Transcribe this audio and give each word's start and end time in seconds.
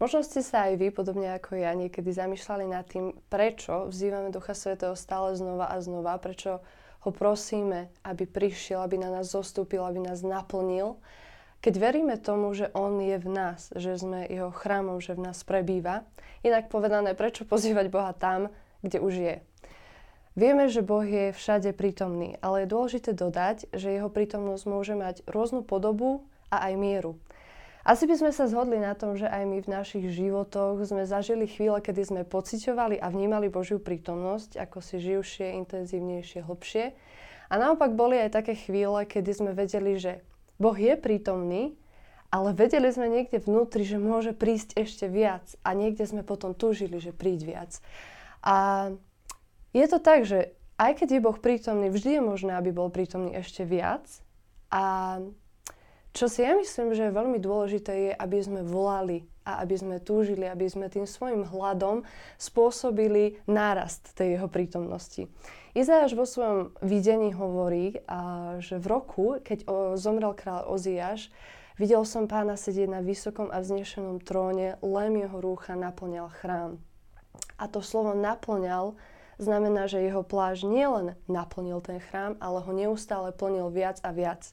Možno 0.00 0.24
ste 0.24 0.40
sa 0.40 0.72
aj 0.72 0.80
vy, 0.80 0.88
podobne 0.96 1.36
ako 1.36 1.60
ja, 1.60 1.76
niekedy 1.76 2.08
zamýšľali 2.08 2.64
nad 2.72 2.88
tým, 2.88 3.12
prečo 3.28 3.84
vzývame 3.92 4.32
Ducha 4.32 4.56
Svetého 4.56 4.96
stále 4.96 5.36
znova 5.36 5.68
a 5.68 5.76
znova, 5.84 6.16
prečo 6.16 6.64
ho 7.04 7.10
prosíme, 7.12 7.92
aby 8.00 8.24
prišiel, 8.24 8.80
aby 8.80 8.96
na 8.96 9.12
nás 9.12 9.28
zostúpil, 9.28 9.84
aby 9.84 10.00
nás 10.00 10.24
naplnil. 10.24 10.96
Keď 11.60 11.74
veríme 11.76 12.16
tomu, 12.16 12.48
že 12.56 12.72
On 12.72 12.96
je 12.96 13.12
v 13.20 13.28
nás, 13.28 13.68
že 13.76 14.00
sme 14.00 14.24
Jeho 14.24 14.48
chrámom, 14.48 15.04
že 15.04 15.12
v 15.12 15.28
nás 15.28 15.44
prebýva, 15.44 16.08
inak 16.40 16.72
povedané, 16.72 17.12
prečo 17.12 17.44
pozývať 17.44 17.92
Boha 17.92 18.16
tam, 18.16 18.48
kde 18.80 19.04
už 19.04 19.14
je. 19.20 19.36
Vieme, 20.32 20.72
že 20.72 20.80
Boh 20.80 21.04
je 21.04 21.36
všade 21.36 21.76
prítomný, 21.76 22.40
ale 22.40 22.64
je 22.64 22.72
dôležité 22.72 23.12
dodať, 23.12 23.68
že 23.76 23.92
Jeho 23.92 24.08
prítomnosť 24.08 24.64
môže 24.64 24.96
mať 24.96 25.28
rôznu 25.28 25.60
podobu 25.60 26.24
a 26.48 26.72
aj 26.72 26.80
mieru. 26.80 27.20
Asi 27.90 28.06
by 28.06 28.14
sme 28.22 28.30
sa 28.30 28.46
zhodli 28.46 28.78
na 28.78 28.94
tom, 28.94 29.18
že 29.18 29.26
aj 29.26 29.42
my 29.50 29.66
v 29.66 29.72
našich 29.74 30.06
životoch 30.14 30.78
sme 30.86 31.10
zažili 31.10 31.50
chvíle, 31.50 31.82
kedy 31.82 32.06
sme 32.06 32.22
pociťovali 32.22 33.02
a 33.02 33.10
vnímali 33.10 33.50
Božiu 33.50 33.82
prítomnosť, 33.82 34.62
ako 34.62 34.78
si 34.78 35.02
živšie, 35.02 35.58
intenzívnejšie, 35.58 36.46
hlbšie. 36.46 36.94
A 37.50 37.54
naopak 37.58 37.98
boli 37.98 38.14
aj 38.14 38.38
také 38.38 38.54
chvíle, 38.54 39.02
kedy 39.10 39.30
sme 39.34 39.50
vedeli, 39.58 39.98
že 39.98 40.22
Boh 40.62 40.78
je 40.78 40.94
prítomný, 40.94 41.74
ale 42.30 42.54
vedeli 42.54 42.94
sme 42.94 43.10
niekde 43.10 43.42
vnútri, 43.42 43.82
že 43.82 43.98
môže 43.98 44.38
prísť 44.38 44.78
ešte 44.78 45.10
viac 45.10 45.58
a 45.66 45.74
niekde 45.74 46.06
sme 46.06 46.22
potom 46.22 46.54
túžili, 46.54 47.02
že 47.02 47.10
príď 47.10 47.40
viac. 47.42 47.82
A 48.46 48.86
je 49.74 49.86
to 49.90 49.98
tak, 49.98 50.30
že 50.30 50.54
aj 50.78 50.94
keď 50.94 51.18
je 51.18 51.24
Boh 51.26 51.34
prítomný, 51.42 51.90
vždy 51.90 52.16
je 52.16 52.22
možné, 52.22 52.54
aby 52.54 52.70
bol 52.70 52.86
prítomný 52.86 53.34
ešte 53.34 53.66
viac. 53.66 54.06
A 54.70 55.18
čo 56.10 56.26
si 56.26 56.42
ja 56.42 56.58
myslím, 56.58 56.90
že 56.90 57.06
je 57.06 57.18
veľmi 57.18 57.38
dôležité, 57.38 57.92
je, 57.92 58.12
aby 58.14 58.38
sme 58.42 58.60
volali 58.66 59.30
a 59.46 59.62
aby 59.62 59.74
sme 59.78 59.96
túžili, 60.02 60.46
aby 60.46 60.66
sme 60.66 60.90
tým 60.90 61.06
svojim 61.06 61.46
hľadom 61.46 62.02
spôsobili 62.38 63.38
nárast 63.46 64.14
tej 64.18 64.38
jeho 64.38 64.48
prítomnosti. 64.50 65.30
Izajáš 65.70 66.18
vo 66.18 66.26
svojom 66.26 66.74
videní 66.82 67.30
hovorí, 67.30 68.02
že 68.58 68.82
v 68.82 68.86
roku, 68.90 69.38
keď 69.38 69.58
o, 69.70 69.94
zomrel 69.94 70.34
kráľ 70.34 70.66
Oziáš, 70.66 71.30
videl 71.78 72.02
som 72.02 72.26
pána 72.26 72.58
sedieť 72.58 72.90
na 72.90 73.00
vysokom 73.06 73.54
a 73.54 73.62
vznešenom 73.62 74.18
tróne, 74.18 74.82
lem 74.82 75.14
jeho 75.14 75.38
rúcha 75.38 75.78
naplňal 75.78 76.26
chrám. 76.42 76.82
A 77.54 77.70
to 77.70 77.86
slovo 77.86 78.18
naplňal 78.18 78.98
znamená, 79.38 79.86
že 79.86 80.02
jeho 80.02 80.26
pláž 80.26 80.66
nielen 80.66 81.14
naplnil 81.30 81.78
ten 81.80 82.02
chrám, 82.02 82.34
ale 82.42 82.60
ho 82.60 82.72
neustále 82.74 83.30
plnil 83.30 83.70
viac 83.70 84.02
a 84.02 84.10
viac. 84.10 84.50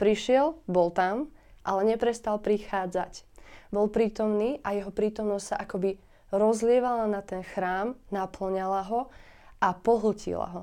Prišiel, 0.00 0.56
bol 0.64 0.88
tam, 0.88 1.28
ale 1.60 1.84
neprestal 1.84 2.40
prichádzať. 2.40 3.28
Bol 3.68 3.92
prítomný 3.92 4.56
a 4.64 4.72
jeho 4.72 4.88
prítomnosť 4.88 5.44
sa 5.44 5.56
akoby 5.60 6.00
rozlievala 6.32 7.04
na 7.04 7.20
ten 7.20 7.44
chrám, 7.44 8.00
naplňala 8.08 8.88
ho 8.88 9.12
a 9.60 9.76
pohltila 9.76 10.48
ho. 10.56 10.62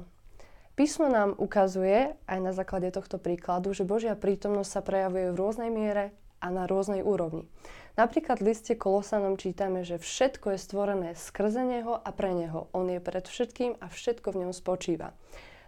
Písmo 0.73 1.05
nám 1.09 1.37
ukazuje, 1.37 2.17
aj 2.25 2.39
na 2.41 2.49
základe 2.53 2.89
tohto 2.89 3.21
príkladu, 3.21 3.77
že 3.77 3.85
Božia 3.85 4.17
prítomnosť 4.17 4.69
sa 4.69 4.81
prejavuje 4.81 5.29
v 5.33 5.39
rôznej 5.39 5.69
miere 5.69 6.17
a 6.41 6.49
na 6.49 6.69
rôznej 6.69 7.01
úrovni. 7.01 7.45
Napríklad 7.97 8.41
v 8.41 8.53
liste 8.53 8.77
Kolosanom 8.77 9.41
čítame, 9.41 9.81
že 9.81 9.97
všetko 9.97 10.53
je 10.53 10.59
stvorené 10.61 11.09
skrze 11.17 11.65
Neho 11.65 11.97
a 11.97 12.09
pre 12.13 12.29
Neho. 12.33 12.69
On 12.77 12.85
je 12.85 13.01
pred 13.01 13.25
všetkým 13.25 13.81
a 13.81 13.89
všetko 13.89 14.33
v 14.33 14.39
ňom 14.45 14.53
spočíva. 14.53 15.17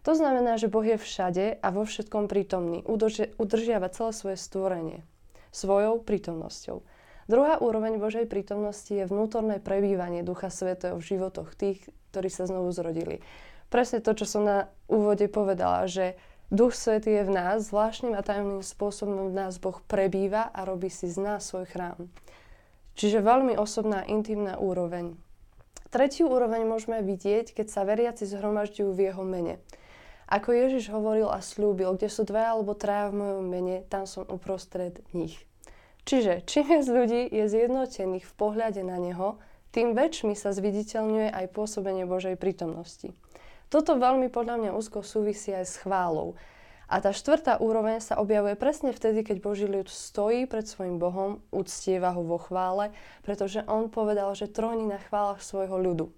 To 0.08 0.16
znamená, 0.16 0.56
že 0.56 0.72
Boh 0.72 0.84
je 0.84 0.96
všade 0.96 1.60
a 1.60 1.68
vo 1.76 1.84
všetkom 1.84 2.32
prítomný. 2.32 2.86
udržiava 3.36 3.92
celé 3.92 4.12
svoje 4.16 4.38
stvorenie 4.40 5.04
svojou 5.50 6.02
prítomnosťou. 6.06 6.86
Druhá 7.30 7.62
úroveň 7.62 8.02
Božej 8.02 8.26
prítomnosti 8.26 8.90
je 8.90 9.06
vnútorné 9.06 9.62
prebývanie 9.62 10.26
Ducha 10.26 10.50
Svetého 10.50 10.98
v 10.98 11.08
životoch 11.14 11.54
tých, 11.54 11.86
ktorí 12.10 12.30
sa 12.30 12.50
znovu 12.50 12.74
zrodili. 12.74 13.22
Presne 13.70 14.02
to, 14.02 14.18
čo 14.18 14.26
som 14.26 14.46
na 14.46 14.66
úvode 14.90 15.30
povedala, 15.30 15.86
že 15.86 16.18
Duch 16.50 16.74
Svetý 16.74 17.22
je 17.22 17.30
v 17.30 17.34
nás, 17.38 17.70
zvláštnym 17.70 18.18
a 18.18 18.26
tajomným 18.26 18.66
spôsobom 18.66 19.30
v 19.30 19.38
nás 19.38 19.62
Boh 19.62 19.78
prebýva 19.86 20.50
a 20.50 20.66
robí 20.66 20.90
si 20.90 21.06
z 21.06 21.22
nás 21.22 21.46
svoj 21.46 21.70
chrám. 21.70 22.10
Čiže 22.98 23.22
veľmi 23.22 23.54
osobná, 23.54 24.02
intimná 24.10 24.58
úroveň. 24.58 25.14
Tretiu 25.94 26.34
úroveň 26.34 26.66
môžeme 26.66 27.06
vidieť, 27.06 27.54
keď 27.54 27.68
sa 27.70 27.86
veriaci 27.86 28.26
zhromažďujú 28.26 28.90
v 28.90 29.04
jeho 29.14 29.22
mene. 29.22 29.62
Ako 30.30 30.54
Ježiš 30.54 30.94
hovoril 30.94 31.26
a 31.26 31.42
slúbil, 31.42 31.98
kde 31.98 32.06
sú 32.06 32.22
dve 32.22 32.46
alebo 32.46 32.78
traja 32.78 33.10
v 33.10 33.18
mojom 33.18 33.46
mene, 33.50 33.82
tam 33.90 34.06
som 34.06 34.30
uprostred 34.30 35.02
nich. 35.10 35.42
Čiže 36.06 36.46
čím 36.46 36.70
viac 36.70 36.86
ľudí 36.86 37.26
je 37.34 37.50
zjednotených 37.50 38.30
v 38.30 38.38
pohľade 38.38 38.86
na 38.86 39.02
Neho, 39.02 39.42
tým 39.74 39.98
väčšmi 39.98 40.38
sa 40.38 40.54
zviditeľňuje 40.54 41.34
aj 41.34 41.46
pôsobenie 41.54 42.06
Božej 42.06 42.38
prítomnosti. 42.38 43.10
Toto 43.74 43.98
veľmi 43.98 44.30
podľa 44.30 44.58
mňa 44.62 44.72
úzko 44.78 45.06
súvisí 45.06 45.54
aj 45.54 45.66
s 45.66 45.76
chválou. 45.82 46.38
A 46.90 46.98
tá 47.06 47.14
štvrtá 47.14 47.62
úroveň 47.62 48.02
sa 48.02 48.18
objavuje 48.18 48.58
presne 48.58 48.90
vtedy, 48.90 49.22
keď 49.22 49.38
Boží 49.46 49.70
ľud 49.70 49.86
stojí 49.86 50.50
pred 50.50 50.66
svojim 50.66 50.98
Bohom, 50.98 51.46
uctieva 51.54 52.14
ho 52.18 52.26
vo 52.26 52.42
chvále, 52.42 52.90
pretože 53.22 53.62
on 53.70 53.94
povedal, 53.94 54.34
že 54.34 54.50
tróni 54.50 54.90
na 54.90 54.98
chválach 54.98 55.46
svojho 55.46 55.78
ľudu. 55.78 56.10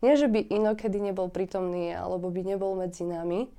Nie, 0.00 0.16
že 0.16 0.32
by 0.32 0.40
inokedy 0.40 0.96
nebol 0.96 1.28
prítomný 1.28 1.92
alebo 1.92 2.32
by 2.32 2.40
nebol 2.44 2.72
medzi 2.72 3.04
nami, 3.04 3.52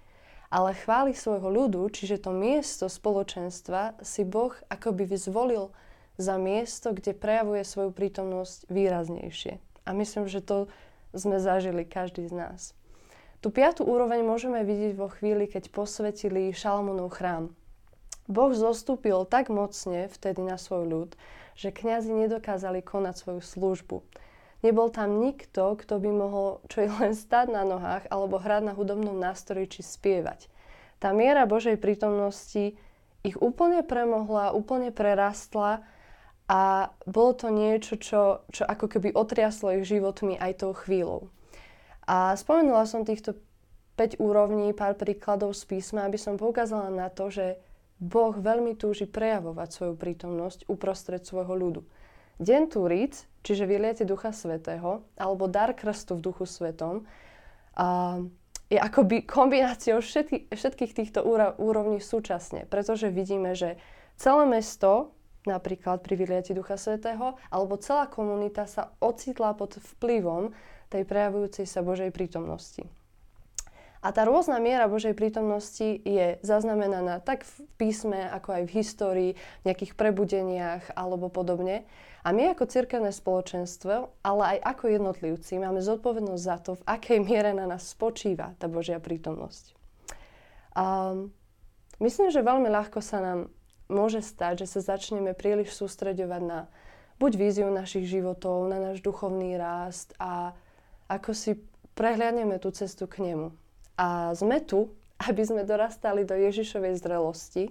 ale 0.52 0.76
chváli 0.76 1.16
svojho 1.16 1.48
ľudu, 1.48 1.88
čiže 1.94 2.28
to 2.28 2.36
miesto 2.36 2.92
spoločenstva 2.92 4.02
si 4.04 4.28
Boh 4.28 4.52
akoby 4.68 5.08
vyzvolil 5.08 5.72
za 6.20 6.36
miesto, 6.36 6.92
kde 6.92 7.16
prejavuje 7.16 7.64
svoju 7.64 7.96
prítomnosť 7.96 8.68
výraznejšie. 8.68 9.64
A 9.88 9.90
myslím, 9.96 10.28
že 10.28 10.44
to 10.44 10.68
sme 11.16 11.40
zažili 11.40 11.88
každý 11.88 12.28
z 12.28 12.34
nás. 12.36 12.62
Tu 13.42 13.50
piatú 13.50 13.88
úroveň 13.88 14.22
môžeme 14.22 14.62
vidieť 14.62 14.94
vo 14.94 15.10
chvíli, 15.10 15.50
keď 15.50 15.74
posvetili 15.74 16.54
Šalamonov 16.54 17.18
chrám. 17.18 17.50
Boh 18.30 18.54
zostúpil 18.54 19.26
tak 19.26 19.50
mocne 19.50 20.06
vtedy 20.14 20.46
na 20.46 20.62
svoj 20.62 20.84
ľud, 20.86 21.10
že 21.58 21.74
kňazi 21.74 22.14
nedokázali 22.14 22.86
konať 22.86 23.16
svoju 23.18 23.42
službu. 23.42 23.98
Nebol 24.62 24.94
tam 24.94 25.18
nikto, 25.18 25.74
kto 25.74 25.98
by 25.98 26.10
mohol 26.14 26.62
čo 26.70 26.86
je 26.86 26.90
len 27.02 27.14
stať 27.18 27.50
na 27.50 27.66
nohách 27.66 28.06
alebo 28.14 28.38
hrať 28.38 28.62
na 28.70 28.74
hudobnom 28.78 29.18
nástroji 29.18 29.68
či 29.68 29.82
spievať. 29.82 30.46
Tá 31.02 31.10
miera 31.18 31.50
Božej 31.50 31.82
prítomnosti 31.82 32.78
ich 33.26 33.38
úplne 33.42 33.82
premohla, 33.82 34.54
úplne 34.54 34.94
prerastla 34.94 35.82
a 36.46 36.94
bolo 37.10 37.32
to 37.34 37.48
niečo, 37.50 37.98
čo, 37.98 38.46
čo 38.54 38.64
ako 38.66 38.86
keby 38.86 39.14
otriaslo 39.18 39.74
ich 39.82 39.90
životmi 39.90 40.38
aj 40.38 40.62
tou 40.62 40.78
chvíľou. 40.78 41.30
A 42.06 42.38
spomenula 42.38 42.86
som 42.86 43.02
týchto 43.02 43.38
5 43.98 44.18
úrovní, 44.18 44.74
pár 44.74 44.98
príkladov 44.98 45.54
z 45.58 45.64
písma, 45.70 46.06
aby 46.06 46.18
som 46.18 46.38
poukázala 46.38 46.90
na 46.90 47.10
to, 47.10 47.30
že 47.30 47.62
Boh 48.02 48.34
veľmi 48.34 48.74
túži 48.74 49.06
prejavovať 49.06 49.70
svoju 49.70 49.94
prítomnosť 49.94 50.66
uprostred 50.66 51.22
svojho 51.22 51.54
ľudu. 51.54 51.82
Deň 52.42 52.74
Turíc, 52.74 53.30
čiže 53.46 53.70
vyliete 53.70 54.02
Ducha 54.02 54.34
Svetého, 54.34 55.06
alebo 55.14 55.46
dar 55.46 55.78
krstu 55.78 56.18
v 56.18 56.26
Duchu 56.26 56.50
Svetom, 56.50 57.06
a 57.78 58.18
je 58.72 58.80
akoby 58.80 59.28
kombináciou 59.28 60.02
všetky, 60.02 60.50
všetkých 60.50 60.92
týchto 60.96 61.22
úrovní 61.60 62.02
súčasne, 62.02 62.66
pretože 62.66 63.14
vidíme, 63.14 63.54
že 63.54 63.78
celé 64.18 64.48
mesto, 64.50 65.14
napríklad 65.46 66.02
pri 66.02 66.18
vyliati 66.18 66.58
Ducha 66.58 66.82
Svetého, 66.82 67.38
alebo 67.54 67.78
celá 67.78 68.10
komunita 68.10 68.66
sa 68.66 68.96
ocitla 68.98 69.54
pod 69.54 69.78
vplyvom 69.78 70.56
tej 70.90 71.04
prejavujúcej 71.06 71.70
sa 71.70 71.86
Božej 71.86 72.10
prítomnosti. 72.10 72.88
A 74.02 74.10
tá 74.10 74.26
rôzna 74.26 74.58
miera 74.58 74.90
Božej 74.90 75.14
prítomnosti 75.14 76.02
je 76.02 76.42
zaznamenaná 76.42 77.22
tak 77.22 77.46
v 77.46 77.54
písme, 77.78 78.18
ako 78.34 78.58
aj 78.58 78.64
v 78.66 78.76
histórii, 78.82 79.32
v 79.62 79.66
nejakých 79.70 79.94
prebudeniach 79.94 80.98
alebo 80.98 81.30
podobne. 81.30 81.86
A 82.26 82.34
my 82.34 82.54
ako 82.54 82.66
cirkevné 82.66 83.14
spoločenstvo, 83.14 84.10
ale 84.26 84.58
aj 84.58 84.74
ako 84.74 84.84
jednotlivci, 84.90 85.62
máme 85.62 85.86
zodpovednosť 85.86 86.42
za 86.42 86.58
to, 86.58 86.72
v 86.82 86.88
akej 86.90 87.20
miere 87.22 87.54
na 87.54 87.70
nás 87.70 87.94
spočíva 87.94 88.58
tá 88.58 88.66
Božia 88.66 88.98
prítomnosť. 88.98 89.78
A 90.74 91.14
myslím, 92.02 92.34
že 92.34 92.42
veľmi 92.42 92.74
ľahko 92.74 93.06
sa 93.06 93.22
nám 93.22 93.40
môže 93.86 94.26
stať, 94.26 94.66
že 94.66 94.78
sa 94.78 94.98
začneme 94.98 95.38
príliš 95.38 95.78
sústreďovať 95.78 96.42
na 96.42 96.60
buď 97.22 97.32
víziu 97.38 97.70
našich 97.70 98.10
životov, 98.10 98.66
na 98.66 98.82
náš 98.82 99.06
duchovný 99.06 99.62
rast 99.62 100.18
a 100.18 100.58
ako 101.06 101.38
si 101.38 101.54
prehliadneme 101.94 102.58
tú 102.58 102.74
cestu 102.74 103.06
k 103.06 103.22
nemu. 103.30 103.54
A 104.02 104.34
sme 104.34 104.66
tu, 104.66 104.90
aby 105.30 105.46
sme 105.46 105.62
dorastali 105.62 106.26
do 106.26 106.34
Ježišovej 106.34 106.98
zrelosti 106.98 107.70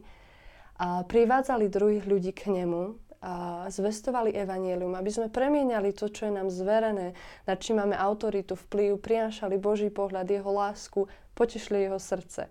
a 0.79 1.03
privádzali 1.03 1.67
druhých 1.67 2.07
ľudí 2.07 2.31
k 2.31 2.55
nemu 2.55 2.95
a 3.21 3.69
zvestovali 3.69 4.33
evanielium, 4.33 4.97
aby 4.97 5.13
sme 5.13 5.29
premieniali 5.29 5.93
to, 5.93 6.09
čo 6.09 6.33
je 6.33 6.33
nám 6.33 6.49
zverené, 6.49 7.13
nad 7.45 7.61
čím 7.61 7.85
máme 7.85 7.93
autoritu, 7.93 8.57
vplyv, 8.57 8.97
prinášali 8.97 9.61
Boží 9.61 9.93
pohľad, 9.93 10.25
jeho 10.25 10.49
lásku, 10.49 11.05
potešili 11.37 11.85
jeho 11.85 12.01
srdce. 12.01 12.49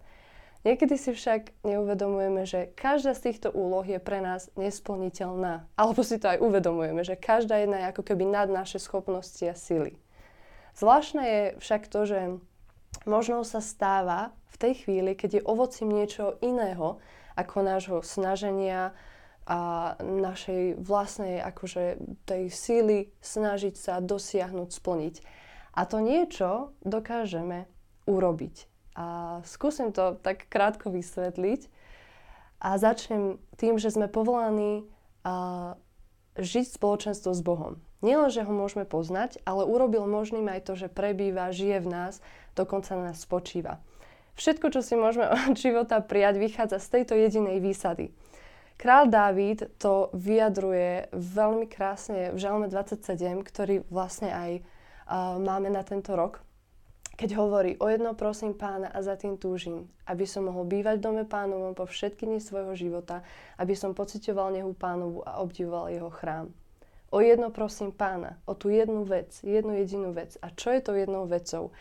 Niekedy 0.62 0.94
si 1.00 1.16
však 1.16 1.66
neuvedomujeme, 1.66 2.46
že 2.46 2.70
každá 2.78 3.18
z 3.18 3.32
týchto 3.32 3.50
úloh 3.50 3.82
je 3.82 3.98
pre 3.98 4.22
nás 4.22 4.52
nesplniteľná. 4.60 5.66
Alebo 5.74 6.06
si 6.06 6.22
to 6.22 6.36
aj 6.36 6.44
uvedomujeme, 6.44 7.02
že 7.02 7.18
každá 7.18 7.64
jedna 7.64 7.82
je 7.82 7.90
ako 7.96 8.04
keby 8.06 8.30
nad 8.30 8.52
naše 8.52 8.78
schopnosti 8.78 9.42
a 9.48 9.56
sily. 9.58 9.98
Zvláštne 10.78 11.24
je 11.24 11.44
však 11.64 11.90
to, 11.90 12.00
že 12.06 12.20
možno 13.06 13.42
sa 13.48 13.60
stáva 13.64 14.34
v 14.54 14.56
tej 14.58 14.74
chvíli, 14.86 15.16
keď 15.16 15.40
je 15.40 15.48
ovocím 15.48 15.94
niečo 15.94 16.38
iného 16.44 17.00
ako 17.40 17.58
nášho 17.64 18.00
snaženia 18.04 18.92
a 19.50 19.96
našej 19.98 20.78
vlastnej 20.78 21.42
akože 21.42 21.98
tej 22.30 22.54
síly 22.54 23.10
snažiť 23.18 23.74
sa 23.74 23.98
dosiahnuť, 23.98 24.70
splniť. 24.70 25.16
A 25.74 25.90
to 25.90 25.98
niečo 26.06 26.78
dokážeme 26.86 27.66
urobiť. 28.06 28.70
A 28.94 29.40
skúsim 29.48 29.90
to 29.90 30.22
tak 30.22 30.46
krátko 30.54 30.94
vysvetliť. 30.94 31.66
A 32.62 32.78
začnem 32.78 33.42
tým, 33.56 33.82
že 33.82 33.90
sme 33.90 34.12
povolaní 34.12 34.86
a, 35.24 35.74
žiť 36.40 36.80
spoločenstvo 36.80 37.36
s 37.36 37.42
Bohom. 37.44 37.78
Nielen, 38.00 38.32
že 38.32 38.48
ho 38.48 38.54
môžeme 38.56 38.88
poznať, 38.88 39.44
ale 39.44 39.68
urobil 39.68 40.08
možným 40.08 40.48
aj 40.48 40.72
to, 40.72 40.74
že 40.80 40.88
prebýva, 40.88 41.52
žije 41.52 41.84
v 41.84 41.92
nás, 41.92 42.14
dokonca 42.56 42.96
na 42.96 43.12
nás 43.12 43.20
spočíva. 43.20 43.84
Všetko, 44.40 44.72
čo 44.72 44.80
si 44.80 44.96
môžeme 44.96 45.28
od 45.52 45.60
života 45.60 46.00
prijať, 46.00 46.40
vychádza 46.40 46.80
z 46.80 46.88
tejto 47.00 47.14
jedinej 47.20 47.60
výsady. 47.60 48.16
Král 48.80 49.12
Dávid 49.12 49.76
to 49.76 50.08
vyjadruje 50.16 51.12
veľmi 51.12 51.68
krásne 51.68 52.32
v 52.32 52.40
Žalme 52.40 52.72
27, 52.72 53.44
ktorý 53.44 53.84
vlastne 53.92 54.32
aj 54.32 54.52
uh, 54.64 55.36
máme 55.36 55.68
na 55.68 55.84
tento 55.84 56.16
rok 56.16 56.40
keď 57.20 57.36
hovorí, 57.36 57.76
o 57.84 57.92
jedno 57.92 58.16
prosím 58.16 58.56
pána 58.56 58.88
a 58.96 59.04
za 59.04 59.20
tým 59.20 59.36
túžim, 59.36 59.92
aby 60.08 60.24
som 60.24 60.48
mohol 60.48 60.64
bývať 60.64 61.04
v 61.04 61.06
dome 61.12 61.24
pánovom 61.28 61.76
po 61.76 61.84
všetky 61.84 62.24
dni 62.24 62.40
svojho 62.40 62.80
života, 62.80 63.28
aby 63.60 63.76
som 63.76 63.92
pocitoval 63.92 64.56
nehu 64.56 64.72
pánovu 64.72 65.28
a 65.28 65.44
obdivoval 65.44 65.92
jeho 65.92 66.08
chrám. 66.08 66.48
O 67.12 67.20
jedno 67.20 67.52
prosím 67.52 67.92
pána, 67.92 68.40
o 68.48 68.56
tú 68.56 68.72
jednu 68.72 69.04
vec, 69.04 69.36
jednu 69.44 69.76
jedinú 69.76 70.16
vec. 70.16 70.40
A 70.40 70.48
čo 70.56 70.72
je 70.72 70.80
to 70.80 70.96
jednou 70.96 71.28
vecou? 71.28 71.76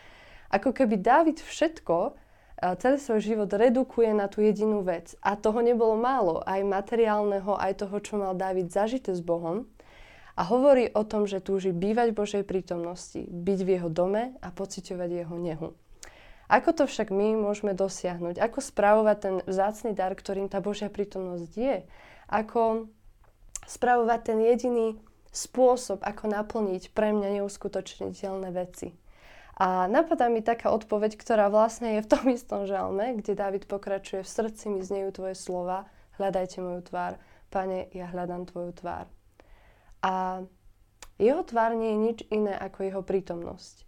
Ako 0.51 0.75
keby 0.75 0.99
Dávid 0.99 1.39
všetko, 1.39 2.19
celý 2.59 2.99
svoj 2.99 3.23
život 3.23 3.47
redukuje 3.47 4.11
na 4.11 4.27
tú 4.27 4.43
jedinú 4.43 4.83
vec. 4.83 5.15
A 5.23 5.39
toho 5.39 5.63
nebolo 5.63 5.95
málo, 5.95 6.43
aj 6.43 6.67
materiálneho, 6.67 7.55
aj 7.55 7.87
toho, 7.87 7.95
čo 8.03 8.19
mal 8.19 8.35
Dávid 8.35 8.67
zažité 8.75 9.15
s 9.15 9.23
Bohom 9.23 9.71
a 10.39 10.41
hovorí 10.47 10.87
o 10.95 11.03
tom, 11.03 11.27
že 11.27 11.43
túži 11.43 11.75
bývať 11.75 12.15
v 12.15 12.19
Božej 12.23 12.43
prítomnosti, 12.47 13.27
byť 13.27 13.59
v 13.59 13.69
jeho 13.75 13.89
dome 13.91 14.39
a 14.39 14.47
pociťovať 14.55 15.09
jeho 15.11 15.35
nehu. 15.35 15.69
Ako 16.47 16.71
to 16.71 16.83
však 16.87 17.11
my 17.11 17.35
môžeme 17.35 17.75
dosiahnuť? 17.75 18.39
Ako 18.39 18.63
spravovať 18.63 19.17
ten 19.19 19.35
vzácný 19.43 19.91
dar, 19.91 20.15
ktorým 20.15 20.47
tá 20.47 20.63
Božia 20.63 20.87
prítomnosť 20.87 21.51
je? 21.53 21.83
Ako 22.31 22.87
spravovať 23.67 24.19
ten 24.23 24.39
jediný 24.39 24.87
spôsob, 25.29 26.01
ako 26.07 26.31
naplniť 26.31 26.95
pre 26.95 27.11
mňa 27.11 27.43
neuskutočniteľné 27.43 28.49
veci? 28.55 28.95
A 29.59 29.91
napadá 29.91 30.31
mi 30.31 30.39
taká 30.39 30.71
odpoveď, 30.71 31.19
ktorá 31.19 31.51
vlastne 31.51 31.99
je 31.99 32.07
v 32.07 32.11
tom 32.15 32.25
istom 32.37 32.63
žalme, 32.63 33.19
kde 33.19 33.35
David 33.35 33.67
pokračuje 33.67 34.23
v 34.23 34.33
srdci 34.39 34.71
mi 34.71 34.87
znejú 34.87 35.11
tvoje 35.11 35.35
slova, 35.35 35.91
hľadajte 36.15 36.63
moju 36.63 36.81
tvár. 36.87 37.19
Pane, 37.51 37.91
ja 37.91 38.07
hľadám 38.07 38.47
tvoju 38.47 38.71
tvár. 38.71 39.18
A 39.99 40.45
jeho 41.19 41.43
tvár 41.43 41.75
nie 41.75 41.91
je 41.91 41.99
nič 41.99 42.19
iné 42.31 42.55
ako 42.55 42.79
jeho 42.87 43.01
prítomnosť. 43.03 43.83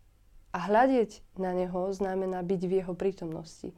A 0.52 0.68
hľadieť 0.68 1.24
na 1.40 1.56
neho 1.56 1.96
znamená 1.96 2.44
byť 2.44 2.62
v 2.68 2.74
jeho 2.84 2.92
prítomnosti. 2.92 3.72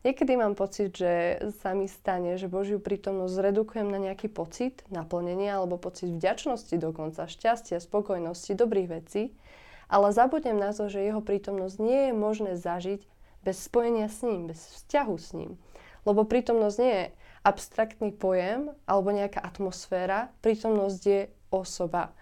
Niekedy 0.00 0.32
mám 0.32 0.56
pocit, 0.56 0.96
že 0.96 1.42
sa 1.60 1.76
mi 1.76 1.84
stane, 1.84 2.40
že 2.40 2.48
Božiu 2.48 2.80
prítomnosť 2.80 3.36
zredukujem 3.36 3.84
na 3.84 4.00
nejaký 4.00 4.32
pocit 4.32 4.80
naplnenia 4.88 5.60
alebo 5.60 5.76
pocit 5.76 6.08
vďačnosti 6.08 6.72
dokonca, 6.80 7.28
šťastia, 7.28 7.82
spokojnosti, 7.82 8.56
dobrých 8.56 8.88
vecí, 8.88 9.36
ale 9.92 10.14
zabudnem 10.14 10.56
na 10.56 10.72
to, 10.72 10.88
že 10.88 11.04
jeho 11.04 11.20
prítomnosť 11.20 11.76
nie 11.82 12.00
je 12.08 12.12
možné 12.16 12.52
zažiť 12.56 13.04
bez 13.44 13.60
spojenia 13.60 14.08
s 14.08 14.24
ním, 14.24 14.48
bez 14.48 14.72
vzťahu 14.72 15.14
s 15.20 15.36
ním. 15.36 15.60
Lebo 16.08 16.24
prítomnosť 16.24 16.76
nie 16.80 16.92
je 16.96 17.06
abstraktný 17.44 18.16
pojem 18.16 18.72
alebo 18.88 19.12
nejaká 19.12 19.44
atmosféra, 19.44 20.32
prítomnosť 20.40 21.00
je 21.04 21.20
osoba. 21.52 22.14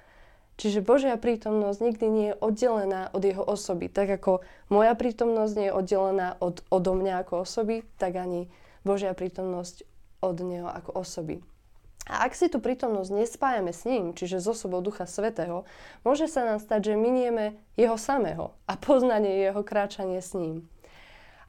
Čiže 0.59 0.83
Božia 0.83 1.15
prítomnosť 1.15 1.79
nikdy 1.79 2.07
nie 2.11 2.27
je 2.35 2.39
oddelená 2.43 3.15
od 3.15 3.23
jeho 3.23 3.47
osoby. 3.47 3.87
Tak 3.87 4.19
ako 4.19 4.43
moja 4.75 4.99
prítomnosť 4.99 5.53
nie 5.55 5.67
je 5.71 5.77
oddelená 5.77 6.35
od, 6.43 6.67
odo 6.67 6.99
mňa 6.99 7.23
ako 7.23 7.47
osoby, 7.47 7.87
tak 7.95 8.19
ani 8.19 8.51
Božia 8.83 9.15
prítomnosť 9.15 9.87
od 10.19 10.37
neho 10.43 10.67
ako 10.67 10.99
osoby. 10.99 11.39
A 12.09 12.25
ak 12.25 12.33
si 12.33 12.49
tú 12.49 12.59
prítomnosť 12.59 13.13
nespájame 13.13 13.71
s 13.71 13.85
ním, 13.85 14.17
čiže 14.17 14.41
s 14.41 14.49
osobou 14.49 14.81
Ducha 14.81 15.05
Svetého, 15.05 15.69
môže 16.03 16.25
sa 16.25 16.43
nám 16.43 16.59
stať, 16.59 16.91
že 16.91 16.95
minieme 16.97 17.61
jeho 17.77 18.01
samého 18.01 18.57
a 18.65 18.81
poznanie 18.81 19.45
jeho 19.45 19.61
kráčanie 19.61 20.19
s 20.25 20.33
ním. 20.33 20.65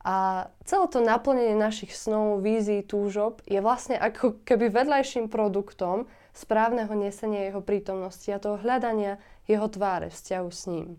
A 0.03 0.47
celé 0.67 0.85
to 0.91 0.99
naplnenie 0.99 1.55
našich 1.55 1.95
snov, 1.95 2.43
vízií, 2.43 2.83
túžob 2.83 3.39
je 3.47 3.59
vlastne 3.63 3.95
ako 3.99 4.43
keby 4.43 4.71
vedľajším 4.71 5.31
produktom 5.31 6.11
správneho 6.39 6.91
nesenia 6.95 7.51
jeho 7.51 7.59
prítomnosti 7.59 8.31
a 8.31 8.39
toho 8.39 8.56
hľadania 8.56 9.19
jeho 9.44 9.68
tváre, 9.68 10.07
vzťahu 10.07 10.50
s 10.50 10.63
ním. 10.71 10.95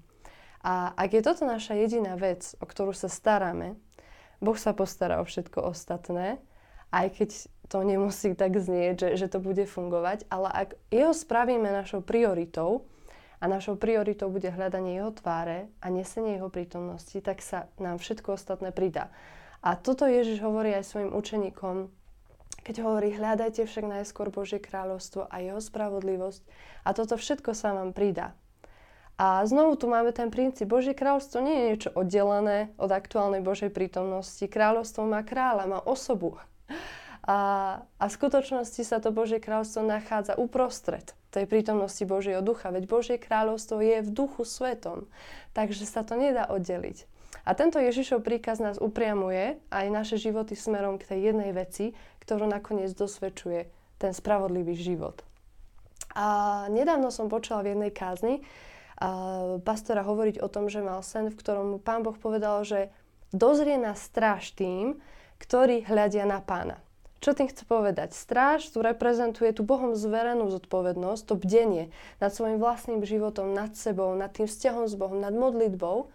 A 0.60 0.92
ak 0.92 1.16
je 1.16 1.22
toto 1.24 1.48
naša 1.48 1.72
jediná 1.80 2.20
vec, 2.20 2.52
o 2.60 2.68
ktorú 2.68 2.92
sa 2.92 3.08
staráme, 3.08 3.80
Boh 4.44 4.56
sa 4.60 4.76
postará 4.76 5.24
o 5.24 5.28
všetko 5.28 5.64
ostatné, 5.72 6.36
aj 6.92 7.06
keď 7.16 7.30
to 7.70 7.86
nemusí 7.86 8.34
tak 8.34 8.58
znieť, 8.58 8.94
že, 8.98 9.08
že 9.24 9.26
to 9.30 9.38
bude 9.38 9.62
fungovať, 9.64 10.26
ale 10.28 10.50
ak 10.50 10.68
jeho 10.90 11.14
spravíme 11.14 11.70
našou 11.70 12.02
prioritou 12.02 12.84
a 13.40 13.48
našou 13.48 13.78
prioritou 13.78 14.28
bude 14.28 14.50
hľadanie 14.50 15.00
jeho 15.00 15.14
tváre 15.14 15.70
a 15.80 15.86
nesenie 15.88 16.36
jeho 16.36 16.52
prítomnosti, 16.52 17.16
tak 17.22 17.40
sa 17.40 17.70
nám 17.80 18.02
všetko 18.02 18.36
ostatné 18.36 18.74
pridá. 18.74 19.08
A 19.64 19.76
toto 19.76 20.04
Ježiš 20.04 20.42
hovorí 20.42 20.72
aj 20.76 20.88
svojim 20.88 21.12
učeníkom 21.14 21.88
keď 22.64 22.84
hovorí, 22.84 23.14
hľadajte 23.14 23.64
však 23.64 23.86
najskôr 23.88 24.28
Božie 24.28 24.60
kráľovstvo 24.60 25.26
a 25.28 25.36
jeho 25.40 25.60
spravodlivosť 25.60 26.42
a 26.84 26.90
toto 26.92 27.16
všetko 27.16 27.56
sa 27.56 27.76
vám 27.76 27.96
pridá. 27.96 28.36
A 29.20 29.44
znovu 29.44 29.76
tu 29.76 29.84
máme 29.84 30.16
ten 30.16 30.32
princíp, 30.32 30.72
Božie 30.72 30.96
kráľovstvo 30.96 31.44
nie 31.44 31.52
je 31.52 31.66
niečo 31.68 31.90
oddelené 31.92 32.72
od 32.80 32.88
aktuálnej 32.88 33.44
Božej 33.44 33.68
prítomnosti. 33.68 34.40
Kráľovstvo 34.40 35.04
má 35.04 35.20
kráľa, 35.20 35.68
má 35.68 35.80
osobu. 35.84 36.40
A, 37.20 37.38
a 38.00 38.04
v 38.08 38.16
skutočnosti 38.16 38.80
sa 38.80 38.96
to 38.96 39.12
Božie 39.12 39.36
kráľovstvo 39.36 39.84
nachádza 39.84 40.40
uprostred 40.40 41.12
tej 41.30 41.44
prítomnosti 41.44 42.00
Božieho 42.08 42.40
ducha. 42.40 42.72
Veď 42.72 42.88
Božie 42.88 43.16
kráľovstvo 43.20 43.84
je 43.84 44.00
v 44.00 44.08
duchu 44.08 44.42
svetom. 44.48 45.04
Takže 45.52 45.84
sa 45.84 46.00
to 46.00 46.16
nedá 46.16 46.48
oddeliť. 46.48 47.04
A 47.46 47.56
tento 47.56 47.80
Ježišov 47.80 48.22
príkaz 48.22 48.60
nás 48.60 48.76
upriamuje 48.76 49.58
aj 49.72 49.86
naše 49.88 50.16
životy 50.20 50.54
smerom 50.54 51.00
k 51.00 51.08
tej 51.08 51.32
jednej 51.32 51.50
veci, 51.56 51.96
ktorú 52.22 52.46
nakoniec 52.46 52.92
dosvedčuje 52.92 53.66
ten 53.96 54.12
spravodlivý 54.12 54.76
život. 54.76 55.24
A 56.14 56.66
nedávno 56.68 57.14
som 57.14 57.30
počula 57.30 57.62
v 57.62 57.74
jednej 57.76 57.92
kázni 57.94 58.42
a 59.00 59.08
pastora 59.64 60.04
hovoriť 60.04 60.44
o 60.44 60.48
tom, 60.52 60.68
že 60.68 60.84
mal 60.84 61.00
sen, 61.00 61.32
v 61.32 61.38
ktorom 61.38 61.66
mu 61.74 61.78
pán 61.80 62.04
Boh 62.04 62.16
povedal, 62.18 62.66
že 62.66 62.92
dozrie 63.32 63.80
na 63.80 63.96
stráž 63.96 64.52
tým, 64.52 65.00
ktorí 65.40 65.88
hľadia 65.88 66.28
na 66.28 66.44
pána. 66.44 66.76
Čo 67.20 67.36
tým 67.36 67.52
chce 67.52 67.68
povedať? 67.68 68.16
Stráž 68.16 68.64
tu 68.72 68.80
reprezentuje 68.80 69.52
tú 69.52 69.60
Bohom 69.60 69.92
zverenú 69.92 70.48
zodpovednosť, 70.48 71.22
to 71.28 71.34
bdenie 71.36 71.92
nad 72.16 72.32
svojim 72.32 72.56
vlastným 72.56 73.04
životom, 73.04 73.52
nad 73.52 73.76
sebou, 73.76 74.16
nad 74.16 74.32
tým 74.32 74.48
vzťahom 74.48 74.88
s 74.88 74.96
Bohom, 74.96 75.20
nad 75.20 75.36
modlitbou. 75.36 76.08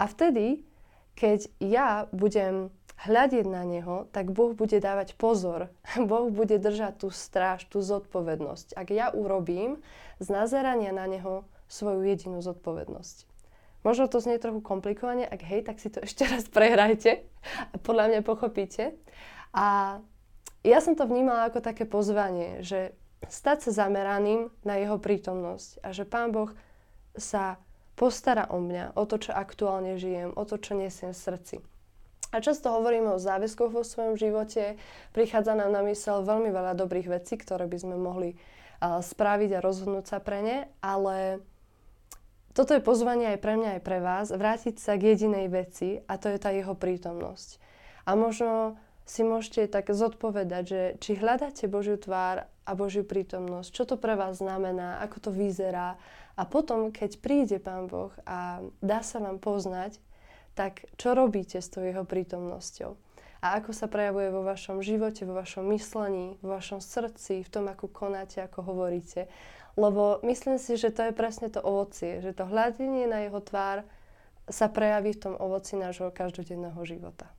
A 0.00 0.08
vtedy, 0.08 0.64
keď 1.12 1.52
ja 1.60 2.08
budem 2.16 2.72
hľadiť 3.04 3.44
na 3.44 3.64
Neho, 3.68 4.08
tak 4.12 4.32
Boh 4.32 4.56
bude 4.56 4.80
dávať 4.80 5.16
pozor. 5.20 5.68
Boh 6.10 6.32
bude 6.32 6.56
držať 6.56 7.04
tú 7.04 7.08
stráž, 7.12 7.68
tú 7.68 7.84
zodpovednosť. 7.84 8.76
Ak 8.80 8.88
ja 8.88 9.12
urobím 9.12 9.84
z 10.16 10.26
nazerania 10.32 10.96
na 10.96 11.04
Neho 11.04 11.44
svoju 11.68 12.02
jedinú 12.08 12.40
zodpovednosť. 12.40 13.28
Možno 13.80 14.12
to 14.12 14.20
znie 14.20 14.36
trochu 14.36 14.60
komplikovane, 14.60 15.24
ak 15.24 15.40
hej, 15.40 15.64
tak 15.64 15.80
si 15.80 15.88
to 15.88 16.02
ešte 16.08 16.24
raz 16.28 16.48
prehrajte 16.48 17.24
a 17.72 17.74
podľa 17.80 18.16
mňa 18.16 18.20
pochopíte. 18.24 18.96
A 19.56 20.00
ja 20.60 20.78
som 20.84 20.92
to 20.92 21.08
vnímala 21.08 21.48
ako 21.48 21.64
také 21.64 21.88
pozvanie, 21.88 22.60
že 22.60 22.92
stať 23.28 23.68
sa 23.68 23.84
zameraným 23.84 24.52
na 24.64 24.80
jeho 24.80 25.00
prítomnosť 25.00 25.80
a 25.80 25.88
že 25.92 26.04
Pán 26.04 26.32
Boh 26.32 26.52
sa 27.16 27.56
postará 28.00 28.48
o 28.48 28.56
mňa, 28.56 28.96
o 28.96 29.04
to, 29.04 29.20
čo 29.20 29.36
aktuálne 29.36 30.00
žijem, 30.00 30.32
o 30.32 30.48
to, 30.48 30.56
čo 30.56 30.72
nesiem 30.72 31.12
v 31.12 31.20
srdci. 31.20 31.56
A 32.32 32.40
často 32.40 32.72
hovoríme 32.72 33.12
o 33.12 33.20
záväzkoch 33.20 33.68
vo 33.68 33.84
svojom 33.84 34.16
živote, 34.16 34.80
prichádza 35.12 35.52
nám 35.52 35.76
na 35.76 35.84
mysel 35.84 36.24
veľmi 36.24 36.48
veľa 36.48 36.72
dobrých 36.80 37.20
vecí, 37.20 37.36
ktoré 37.36 37.68
by 37.68 37.76
sme 37.76 38.00
mohli 38.00 38.40
spraviť 38.80 39.50
a 39.60 39.64
rozhodnúť 39.64 40.06
sa 40.08 40.18
pre 40.24 40.40
ne, 40.40 40.58
ale 40.80 41.44
toto 42.56 42.72
je 42.72 42.80
pozvanie 42.80 43.36
aj 43.36 43.38
pre 43.44 43.54
mňa, 43.60 43.70
aj 43.76 43.82
pre 43.84 43.98
vás, 44.00 44.26
vrátiť 44.32 44.80
sa 44.80 44.96
k 44.96 45.12
jedinej 45.12 45.52
veci 45.52 46.00
a 46.08 46.16
to 46.16 46.32
je 46.32 46.38
tá 46.40 46.54
jeho 46.54 46.72
prítomnosť. 46.72 47.60
A 48.08 48.16
možno 48.16 48.80
si 49.04 49.26
môžete 49.26 49.66
tak 49.66 49.90
zodpovedať, 49.90 50.64
že 50.64 50.82
či 51.02 51.18
hľadáte 51.18 51.66
Božiu 51.66 51.98
tvár 51.98 52.46
a 52.46 52.72
Božiu 52.78 53.02
prítomnosť, 53.02 53.68
čo 53.74 53.82
to 53.82 53.98
pre 53.98 54.14
vás 54.14 54.38
znamená, 54.38 55.02
ako 55.02 55.28
to 55.28 55.30
vyzerá. 55.34 55.98
A 56.38 56.42
potom, 56.46 56.94
keď 56.94 57.10
príde 57.18 57.56
Pán 57.58 57.90
Boh 57.90 58.14
a 58.26 58.62
dá 58.82 59.00
sa 59.02 59.18
vám 59.18 59.42
poznať, 59.42 59.98
tak 60.54 60.86
čo 60.98 61.14
robíte 61.14 61.58
s 61.58 61.70
tou 61.70 61.82
jeho 61.82 62.04
prítomnosťou? 62.04 62.94
A 63.40 63.56
ako 63.56 63.72
sa 63.72 63.88
prejavuje 63.88 64.28
vo 64.28 64.44
vašom 64.44 64.84
živote, 64.84 65.24
vo 65.24 65.32
vašom 65.32 65.64
myslení, 65.72 66.36
vo 66.44 66.52
vašom 66.60 66.84
srdci, 66.84 67.40
v 67.40 67.48
tom, 67.48 67.72
ako 67.72 67.88
konáte, 67.88 68.44
ako 68.44 68.68
hovoríte. 68.68 69.32
Lebo 69.80 70.20
myslím 70.28 70.60
si, 70.60 70.76
že 70.76 70.92
to 70.92 71.08
je 71.08 71.16
presne 71.16 71.48
to 71.48 71.64
ovocie, 71.64 72.20
že 72.20 72.36
to 72.36 72.44
hľadenie 72.44 73.08
na 73.08 73.24
jeho 73.24 73.40
tvár 73.40 73.88
sa 74.50 74.68
prejaví 74.68 75.16
v 75.16 75.22
tom 75.30 75.34
ovoci 75.40 75.80
nášho 75.80 76.12
každodenného 76.12 76.76
života. 76.84 77.32